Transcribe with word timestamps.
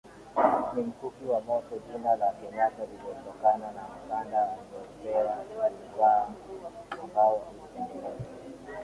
ni 0.75 0.81
mkuki 0.81 1.25
wa 1.25 1.41
Moto 1.41 1.79
Jina 1.87 2.15
la 2.15 2.31
Kenyata 2.31 2.85
lilitokana 2.85 3.71
na 3.71 3.85
Mkanda 4.05 4.49
aliopenda 4.51 5.35
kuuvaa 5.69 6.27
ambao 7.03 7.35
ulitengenezwa 7.35 8.27